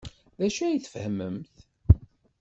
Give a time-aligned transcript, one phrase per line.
[0.39, 1.55] D acu ay tfehmemt?